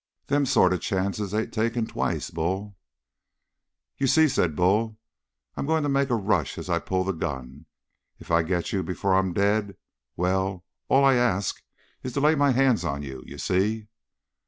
"Them 0.25 0.47
sort 0.47 0.73
of 0.73 0.81
chances 0.81 1.31
ain't 1.31 1.53
taken 1.53 1.85
twice, 1.85 2.31
Bull!" 2.31 2.75
"You 3.99 4.07
see," 4.07 4.27
said 4.27 4.55
Bull, 4.55 4.97
"I'm 5.55 5.67
going 5.67 5.83
to 5.83 5.89
make 5.89 6.09
a 6.09 6.15
rush 6.15 6.57
as 6.57 6.71
I 6.71 6.79
pull 6.79 7.03
the 7.03 7.11
gun, 7.11 7.43
and 7.45 7.65
if 8.17 8.31
I 8.31 8.41
get 8.41 8.65
to 8.65 8.77
you 8.77 8.83
before 8.83 9.13
I'm 9.13 9.31
dead, 9.31 9.77
well 10.17 10.65
all 10.87 11.05
I 11.05 11.13
ask 11.13 11.61
is 12.01 12.13
to 12.13 12.19
lay 12.19 12.33
my 12.33 12.49
hands 12.49 12.83
on 12.83 13.03
you, 13.03 13.21
you 13.27 13.37
see?" 13.37 13.89